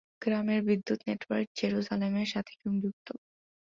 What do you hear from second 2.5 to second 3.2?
সংযুক্ত।